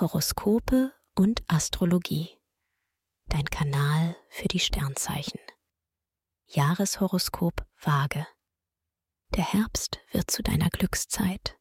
Horoskope 0.00 0.92
und 1.16 1.42
Astrologie. 1.48 2.28
Dein 3.26 3.46
Kanal 3.46 4.16
für 4.28 4.46
die 4.46 4.60
Sternzeichen. 4.60 5.40
Jahreshoroskop 6.46 7.66
Waage. 7.80 8.24
Der 9.34 9.52
Herbst 9.52 9.98
wird 10.12 10.30
zu 10.30 10.44
deiner 10.44 10.68
Glückszeit. 10.68 11.58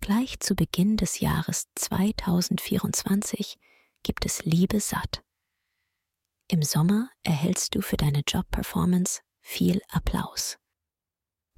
Gleich 0.00 0.40
zu 0.40 0.56
Beginn 0.56 0.96
des 0.96 1.20
Jahres 1.20 1.68
2024 1.76 3.60
gibt 4.02 4.26
es 4.26 4.44
Liebe 4.44 4.80
satt. 4.80 5.22
Im 6.48 6.64
Sommer 6.64 7.10
erhältst 7.22 7.76
du 7.76 7.80
für 7.80 7.96
deine 7.96 8.22
Job-Performance 8.26 9.20
viel 9.40 9.80
Applaus. 9.90 10.58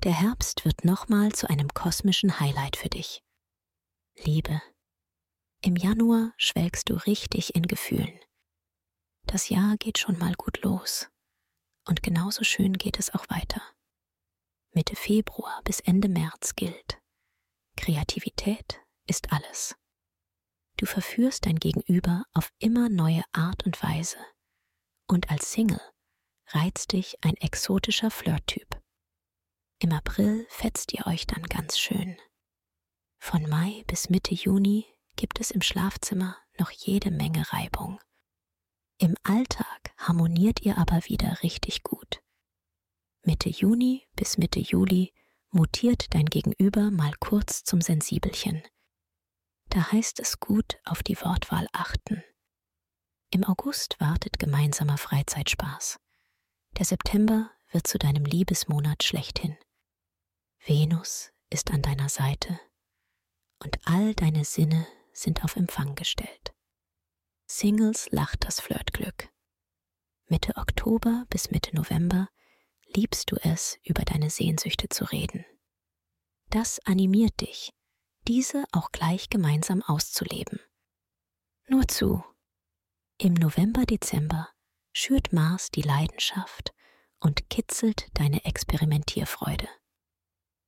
Der 0.04 0.12
Herbst 0.12 0.66
wird 0.66 0.84
nochmal 0.84 1.32
zu 1.32 1.48
einem 1.48 1.68
kosmischen 1.68 2.38
Highlight 2.40 2.76
für 2.76 2.90
dich. 2.90 3.22
Liebe. 4.16 4.60
Im 5.60 5.76
Januar 5.76 6.32
schwelgst 6.36 6.88
du 6.88 6.94
richtig 6.94 7.54
in 7.56 7.66
Gefühlen. 7.66 8.18
Das 9.26 9.48
Jahr 9.48 9.76
geht 9.76 9.98
schon 9.98 10.16
mal 10.18 10.34
gut 10.34 10.62
los. 10.62 11.08
Und 11.86 12.02
genauso 12.02 12.44
schön 12.44 12.74
geht 12.74 12.98
es 12.98 13.12
auch 13.12 13.28
weiter. 13.28 13.62
Mitte 14.72 14.94
Februar 14.94 15.60
bis 15.64 15.80
Ende 15.80 16.08
März 16.08 16.54
gilt. 16.54 17.00
Kreativität 17.76 18.80
ist 19.06 19.32
alles. 19.32 19.74
Du 20.76 20.86
verführst 20.86 21.46
dein 21.46 21.56
Gegenüber 21.56 22.24
auf 22.34 22.52
immer 22.58 22.88
neue 22.88 23.24
Art 23.32 23.66
und 23.66 23.82
Weise. 23.82 24.18
Und 25.08 25.30
als 25.30 25.52
Single 25.52 25.80
reizt 26.48 26.92
dich 26.92 27.16
ein 27.22 27.36
exotischer 27.36 28.10
Flirttyp. 28.10 28.80
Im 29.80 29.92
April 29.92 30.46
fetzt 30.50 30.92
ihr 30.92 31.06
euch 31.06 31.26
dann 31.26 31.42
ganz 31.42 31.78
schön. 31.78 32.16
Von 33.20 33.48
Mai 33.48 33.82
bis 33.88 34.08
Mitte 34.08 34.34
Juni 34.34 34.86
gibt 35.18 35.40
es 35.40 35.50
im 35.50 35.60
Schlafzimmer 35.60 36.36
noch 36.58 36.70
jede 36.70 37.10
Menge 37.10 37.52
Reibung. 37.52 38.00
Im 38.98 39.16
Alltag 39.24 39.92
harmoniert 39.98 40.62
ihr 40.62 40.78
aber 40.78 41.04
wieder 41.06 41.42
richtig 41.42 41.82
gut. 41.82 42.22
Mitte 43.22 43.48
Juni 43.48 44.06
bis 44.14 44.38
Mitte 44.38 44.60
Juli 44.60 45.12
mutiert 45.50 46.14
dein 46.14 46.26
Gegenüber 46.26 46.92
mal 46.92 47.12
kurz 47.18 47.64
zum 47.64 47.80
Sensibelchen. 47.80 48.62
Da 49.70 49.90
heißt 49.90 50.20
es 50.20 50.38
gut 50.38 50.78
auf 50.84 51.02
die 51.02 51.20
Wortwahl 51.20 51.66
achten. 51.72 52.22
Im 53.30 53.44
August 53.44 54.00
wartet 54.00 54.38
gemeinsamer 54.38 54.98
Freizeitspaß. 54.98 55.98
Der 56.78 56.84
September 56.84 57.50
wird 57.72 57.88
zu 57.88 57.98
deinem 57.98 58.24
Liebesmonat 58.24 59.02
schlechthin. 59.02 59.56
Venus 60.64 61.32
ist 61.50 61.72
an 61.72 61.82
deiner 61.82 62.08
Seite 62.08 62.60
und 63.58 63.78
all 63.84 64.14
deine 64.14 64.44
Sinne 64.44 64.86
sind 65.18 65.44
auf 65.44 65.56
Empfang 65.56 65.94
gestellt. 65.94 66.54
Singles 67.46 68.08
lacht 68.10 68.44
das 68.44 68.60
Flirtglück. 68.60 69.30
Mitte 70.26 70.56
Oktober 70.56 71.24
bis 71.30 71.50
Mitte 71.50 71.74
November 71.74 72.28
liebst 72.94 73.30
du 73.30 73.36
es, 73.36 73.78
über 73.82 74.04
deine 74.04 74.30
Sehnsüchte 74.30 74.88
zu 74.88 75.04
reden. 75.04 75.44
Das 76.50 76.78
animiert 76.86 77.40
dich, 77.40 77.72
diese 78.26 78.64
auch 78.72 78.92
gleich 78.92 79.30
gemeinsam 79.30 79.82
auszuleben. 79.82 80.60
Nur 81.68 81.88
zu. 81.88 82.24
Im 83.18 83.34
November, 83.34 83.84
Dezember 83.84 84.48
schürt 84.92 85.32
Mars 85.32 85.70
die 85.70 85.82
Leidenschaft 85.82 86.74
und 87.20 87.50
kitzelt 87.50 88.08
deine 88.14 88.44
Experimentierfreude. 88.44 89.68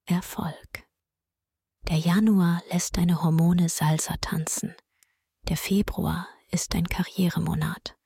Erfolg. 0.06 0.69
Der 1.91 1.98
Januar 1.98 2.62
lässt 2.70 2.98
deine 2.98 3.20
Hormone 3.20 3.69
Salsa 3.69 4.14
tanzen. 4.20 4.77
Der 5.48 5.56
Februar 5.56 6.28
ist 6.52 6.74
dein 6.74 6.86
Karrieremonat. 6.86 7.97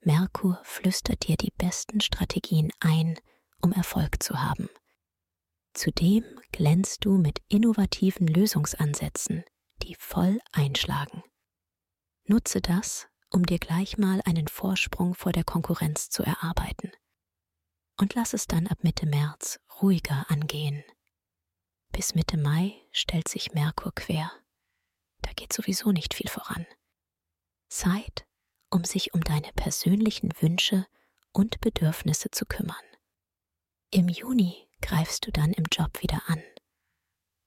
Merkur 0.00 0.58
flüstert 0.62 1.28
dir 1.28 1.36
die 1.36 1.52
besten 1.58 2.00
Strategien 2.00 2.72
ein, 2.80 3.18
um 3.60 3.72
Erfolg 3.72 4.22
zu 4.22 4.42
haben. 4.42 4.70
Zudem 5.74 6.24
glänzt 6.50 7.04
du 7.04 7.18
mit 7.18 7.42
innovativen 7.48 8.26
Lösungsansätzen, 8.26 9.44
die 9.82 9.96
voll 9.96 10.40
einschlagen. 10.52 11.22
Nutze 12.24 12.62
das, 12.62 13.06
um 13.28 13.44
dir 13.44 13.58
gleich 13.58 13.98
mal 13.98 14.22
einen 14.24 14.48
Vorsprung 14.48 15.14
vor 15.14 15.32
der 15.32 15.44
Konkurrenz 15.44 16.08
zu 16.08 16.22
erarbeiten. 16.22 16.90
Und 18.00 18.14
lass 18.14 18.32
es 18.32 18.46
dann 18.46 18.66
ab 18.66 18.78
Mitte 18.80 19.04
März 19.04 19.60
ruhiger 19.82 20.24
angehen. 20.30 20.82
Bis 21.92 22.14
Mitte 22.14 22.36
Mai 22.36 22.74
stellt 22.92 23.28
sich 23.28 23.52
Merkur 23.52 23.92
quer. 23.94 24.30
Da 25.22 25.30
geht 25.32 25.52
sowieso 25.52 25.92
nicht 25.92 26.14
viel 26.14 26.28
voran. 26.28 26.66
Zeit, 27.68 28.26
um 28.70 28.84
sich 28.84 29.14
um 29.14 29.22
deine 29.22 29.52
persönlichen 29.54 30.30
Wünsche 30.40 30.86
und 31.32 31.60
Bedürfnisse 31.60 32.30
zu 32.30 32.46
kümmern. 32.46 32.76
Im 33.90 34.08
Juni 34.08 34.68
greifst 34.80 35.26
du 35.26 35.32
dann 35.32 35.52
im 35.52 35.64
Job 35.72 36.02
wieder 36.02 36.22
an 36.26 36.42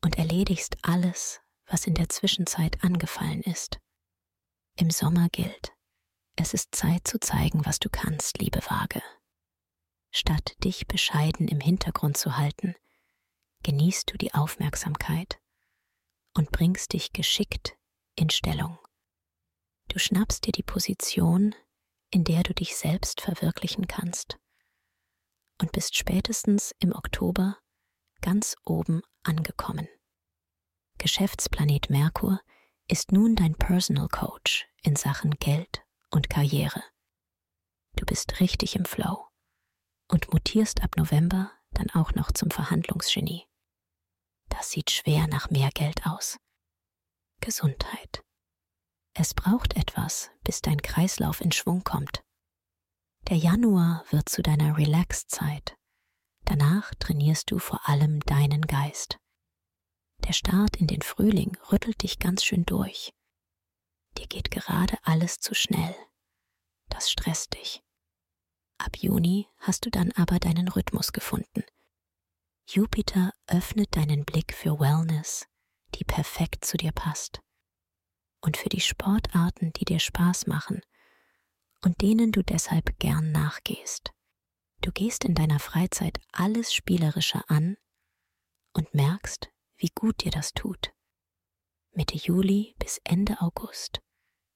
und 0.04 0.18
erledigst 0.18 0.78
alles, 0.82 1.42
was 1.66 1.86
in 1.86 1.94
der 1.94 2.10
Zwischenzeit 2.10 2.84
angefallen 2.84 3.42
ist. 3.42 3.80
Im 4.76 4.90
Sommer 4.90 5.30
gilt, 5.30 5.74
es 6.36 6.54
ist 6.54 6.74
Zeit 6.74 7.08
zu 7.08 7.20
zeigen, 7.20 7.66
was 7.66 7.80
du 7.80 7.90
kannst, 7.90 8.40
liebe 8.40 8.62
Waage. 8.70 9.04
Statt 10.12 10.56
dich 10.64 10.88
bescheiden 10.88 11.48
im 11.48 11.60
Hintergrund 11.60 12.18
zu 12.18 12.38
halten, 12.38 12.76
genießt 13.64 14.12
du 14.12 14.18
die 14.18 14.34
Aufmerksamkeit 14.34 15.40
und 16.34 16.52
bringst 16.52 16.94
dich 16.94 17.14
geschickt 17.14 17.78
in 18.16 18.30
Stellung. 18.30 18.78
Du 19.90 20.00
schnappst 20.00 20.46
dir 20.46 20.52
die 20.52 20.64
Position, 20.64 21.56
in 22.12 22.24
der 22.24 22.44
du 22.44 22.54
dich 22.54 22.76
selbst 22.76 23.22
verwirklichen 23.22 23.88
kannst 23.88 24.38
und 25.62 25.72
bist 25.72 25.96
spätestens 25.96 26.74
im 26.80 26.94
Oktober 26.94 27.58
ganz 28.22 28.56
oben 28.66 29.02
angekommen. 29.24 29.88
Geschäftsplanet 30.98 31.90
Merkur 31.90 32.42
ist 32.88 33.12
nun 33.12 33.36
dein 33.36 33.56
Personal 33.56 34.08
Coach 34.10 34.68
in 34.84 34.96
Sachen 34.96 35.32
Geld 35.32 35.84
und 36.10 36.30
Karriere. 36.30 36.84
Du 37.96 38.06
bist 38.06 38.40
richtig 38.40 38.76
im 38.76 38.86
Flow 38.86 39.28
und 40.08 40.32
mutierst 40.34 40.84
ab 40.84 40.98
November 40.98 41.52
dann 41.72 41.90
auch 41.92 42.14
noch 42.14 42.32
zum 42.32 42.50
Verhandlungsgenie. 42.52 43.49
Das 44.50 44.72
sieht 44.72 44.92
schwer 44.92 45.28
nach 45.28 45.50
mehr 45.50 45.70
Geld 45.72 46.06
aus. 46.06 46.38
Gesundheit. 47.42 48.24
Es 49.14 49.34
braucht 49.34 49.76
etwas, 49.76 50.30
bis 50.44 50.62
dein 50.62 50.82
Kreislauf 50.82 51.42
in 51.42 51.52
Schwung 51.52 51.84
kommt. 51.84 52.24
Der 53.30 53.38
Januar 53.38 54.04
wird 54.12 54.30
zu 54.30 54.42
deiner 54.42 54.78
Relax-Zeit. 54.78 55.76
Danach 56.46 56.94
trainierst 56.96 57.52
du 57.52 57.60
vor 57.60 57.88
allem 57.88 58.22
deinen 58.22 58.62
Geist. 58.62 59.18
Der 60.20 60.34
Start 60.34 60.78
in 60.78 60.88
den 60.88 61.02
Frühling 61.02 61.58
rüttelt 61.72 62.02
dich 62.02 62.20
ganz 62.20 62.44
schön 62.44 62.66
durch. 62.66 63.14
Dir 64.18 64.28
geht 64.28 64.52
gerade 64.52 64.98
alles 65.04 65.40
zu 65.40 65.54
schnell. 65.54 65.96
Das 66.90 67.12
stresst 67.12 67.54
dich. 67.54 67.82
Ab 68.78 68.98
Juni 68.98 69.48
hast 69.60 69.86
du 69.86 69.90
dann 69.90 70.12
aber 70.14 70.40
deinen 70.40 70.68
Rhythmus 70.68 71.12
gefunden. 71.12 71.64
Jupiter 72.72 73.34
öffnet 73.48 73.96
deinen 73.96 74.26
Blick 74.26 74.54
für 74.54 74.80
Wellness, 74.80 75.48
die 75.96 76.04
perfekt 76.04 76.64
zu 76.64 76.78
dir 76.78 76.92
passt. 76.92 77.40
Und 78.42 78.58
für 78.58 78.70
die 78.70 78.80
Sportarten, 78.80 79.74
die 79.74 79.86
dir 79.86 79.98
Spaß 79.98 80.46
machen 80.46 80.82
und 81.82 82.00
denen 82.04 82.32
du 82.32 82.44
deshalb 82.44 83.00
gern 83.00 83.32
nachgehst. 83.32 84.12
Du 84.82 84.92
gehst 84.92 85.26
in 85.26 85.34
deiner 85.34 85.58
Freizeit 85.58 86.20
alles 86.32 86.72
Spielerische 86.72 87.42
an 87.50 87.76
und 88.74 88.94
merkst, 88.94 89.50
wie 89.78 89.90
gut 89.96 90.24
dir 90.24 90.32
das 90.32 90.54
tut. 90.54 90.94
Mitte 91.92 92.18
Juli 92.18 92.76
bis 92.78 93.02
Ende 93.04 93.42
August 93.42 94.00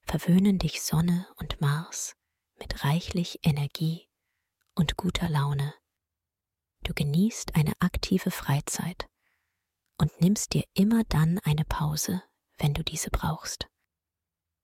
verwöhnen 0.03 0.59
dich 0.59 0.83
Sonne 0.83 1.25
und 1.37 1.59
Mars 1.61 2.15
mit 2.59 2.83
reichlich 2.83 3.39
Energie 3.41 4.07
und 4.75 4.97
guter 4.97 5.29
Laune. 5.29 5.73
Du 6.83 6.93
genießt 6.93 7.55
eine 7.55 7.73
aktive 7.79 8.29
Freizeit 8.29 9.07
und 9.97 10.19
nimmst 10.19 10.53
dir 10.53 10.65
immer 10.73 11.03
dann 11.05 11.39
eine 11.39 11.63
Pause, 11.63 12.21
wenn 12.57 12.73
du 12.73 12.83
diese 12.83 13.09
brauchst. 13.09 13.67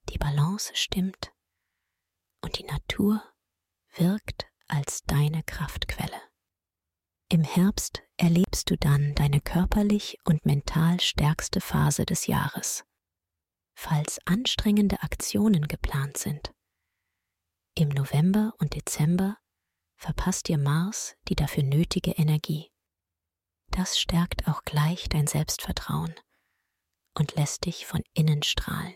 Die 0.10 0.18
Balance 0.18 0.76
stimmt 0.76 1.32
und 2.42 2.58
die 2.60 2.66
Natur 2.66 3.24
wirkt 3.96 4.48
als 4.68 5.04
deine 5.04 5.44
Kraftquelle. 5.44 6.22
Im 7.30 7.44
Herbst 7.44 8.02
erlebst 8.18 8.70
du 8.70 8.78
dann 8.78 9.16
deine 9.16 9.40
körperlich 9.40 10.18
und 10.26 10.46
mental 10.46 11.00
stärkste 11.00 11.62
Phase 11.62 12.06
des 12.06 12.28
Jahres, 12.28 12.84
falls 13.76 14.20
anstrengende 14.26 15.02
Aktionen 15.04 15.68
geplant 15.68 16.18
sind. 16.18 16.52
Im 17.76 17.90
November 17.90 18.54
und 18.58 18.76
Dezember 18.76 19.38
verpasst 20.00 20.48
dir 20.48 20.58
Mars 20.58 21.16
die 21.28 21.36
dafür 21.36 21.62
nötige 21.64 22.12
Energie. 22.12 22.72
Das 23.70 24.00
stärkt 24.00 24.48
auch 24.48 24.64
gleich 24.64 25.10
dein 25.10 25.28
Selbstvertrauen 25.28 26.16
und 27.14 27.36
lässt 27.36 27.66
dich 27.66 27.86
von 27.86 28.02
innen 28.14 28.42
strahlen. 28.42 28.96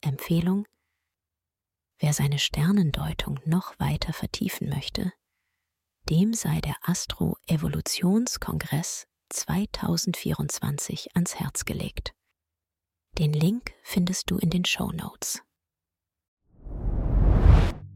Empfehlung? 0.00 0.66
Wer 1.98 2.12
seine 2.12 2.40
Sternendeutung 2.40 3.38
noch 3.44 3.78
weiter 3.78 4.12
vertiefen 4.12 4.68
möchte, 4.68 5.12
dem 6.10 6.34
sei 6.34 6.60
der 6.60 6.74
Astro-Evolutionskongress 6.82 9.06
2024 9.28 11.14
ans 11.14 11.36
Herz 11.36 11.64
gelegt. 11.64 12.12
Den 13.18 13.32
Link 13.32 13.72
findest 13.82 14.28
du 14.30 14.38
in 14.38 14.50
den 14.50 14.64
Show 14.64 14.90
Notes. 14.90 15.43